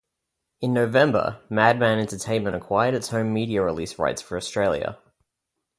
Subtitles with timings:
[0.61, 4.97] In November, Madman Entertainment acquired its home media release rights for Australia.